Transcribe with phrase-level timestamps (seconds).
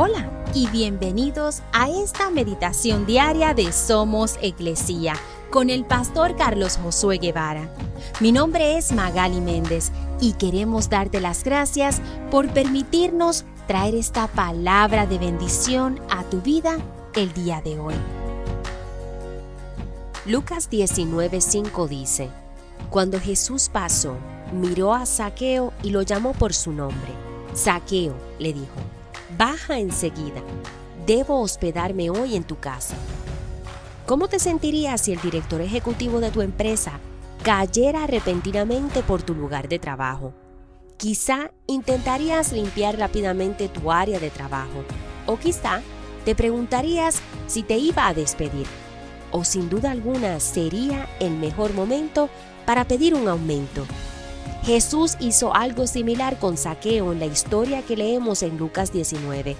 [0.00, 5.14] Hola y bienvenidos a esta meditación diaria de Somos Iglesia
[5.50, 7.68] con el pastor Carlos Josué Guevara.
[8.20, 9.90] Mi nombre es Magali Méndez
[10.20, 12.00] y queremos darte las gracias
[12.30, 16.78] por permitirnos traer esta palabra de bendición a tu vida
[17.16, 17.94] el día de hoy.
[20.26, 22.28] Lucas 19:5 dice,
[22.88, 24.14] Cuando Jesús pasó,
[24.52, 27.10] miró a Saqueo y lo llamó por su nombre.
[27.52, 28.97] Saqueo, le dijo,
[29.36, 30.42] baja enseguida.
[31.06, 32.94] Debo hospedarme hoy en tu casa.
[34.06, 37.00] ¿Cómo te sentirías si el director ejecutivo de tu empresa
[37.42, 40.32] cayera repentinamente por tu lugar de trabajo?
[40.96, 44.84] Quizá intentarías limpiar rápidamente tu área de trabajo
[45.26, 45.82] o quizá
[46.24, 48.66] te preguntarías si te iba a despedir
[49.30, 52.28] o sin duda alguna sería el mejor momento
[52.66, 53.86] para pedir un aumento.
[54.68, 59.56] Jesús hizo algo similar con Saqueo en la historia que leemos en Lucas 19.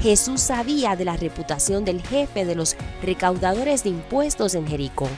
[0.00, 5.08] Jesús sabía de la reputación del jefe de los recaudadores de impuestos en Jericó.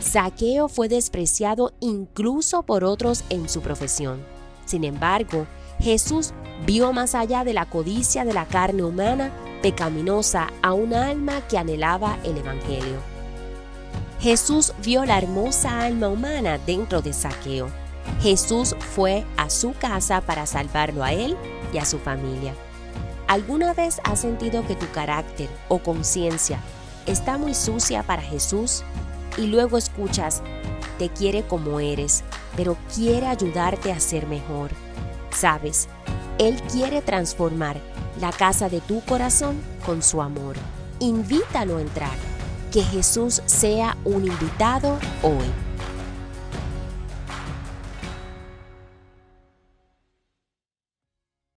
[0.00, 4.22] Saqueo fue despreciado incluso por otros en su profesión.
[4.66, 5.46] Sin embargo,
[5.80, 6.34] Jesús
[6.66, 9.32] vio más allá de la codicia de la carne humana
[9.62, 12.98] pecaminosa a un alma que anhelaba el Evangelio.
[14.20, 17.83] Jesús vio la hermosa alma humana dentro de Saqueo
[18.24, 21.36] Jesús fue a su casa para salvarlo a él
[21.74, 22.54] y a su familia.
[23.28, 26.58] ¿Alguna vez has sentido que tu carácter o conciencia
[27.04, 28.82] está muy sucia para Jesús
[29.36, 30.42] y luego escuchas,
[30.98, 32.24] te quiere como eres,
[32.56, 34.70] pero quiere ayudarte a ser mejor?
[35.30, 35.86] Sabes,
[36.38, 37.76] Él quiere transformar
[38.22, 40.56] la casa de tu corazón con su amor.
[40.98, 42.16] Invítalo a entrar.
[42.72, 45.63] Que Jesús sea un invitado hoy.